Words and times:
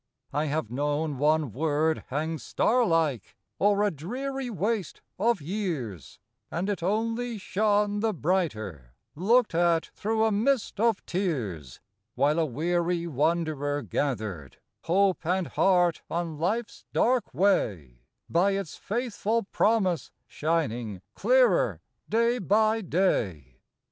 I 0.33 0.45
have 0.45 0.71
known 0.71 1.19
one 1.19 1.51
word 1.53 2.05
hang 2.07 2.39
starlike 2.39 3.35
O'er 3.59 3.83
a 3.83 3.91
dreary 3.91 4.49
waste 4.49 4.99
of 5.19 5.43
years, 5.43 6.17
And 6.49 6.71
it 6.71 6.81
only 6.81 7.37
shone 7.37 7.99
the 7.99 8.11
brighter 8.11 8.95
Looked 9.13 9.53
at 9.53 9.91
through 9.93 10.23
a 10.25 10.31
mist 10.31 10.79
of 10.79 11.05
tears; 11.05 11.79
While 12.15 12.39
a 12.39 12.47
weary 12.47 13.05
wanderer 13.05 13.83
gathered 13.83 14.57
Hope 14.85 15.23
and 15.23 15.45
heart 15.49 16.01
on 16.09 16.39
Life's 16.39 16.83
dark 16.93 17.31
way, 17.31 17.99
By 18.27 18.53
its 18.53 18.77
faithful 18.77 19.43
promise, 19.51 20.11
shining 20.25 21.03
Clearer 21.13 21.79
day 22.09 22.39
by 22.39 22.81
day. 22.81 23.59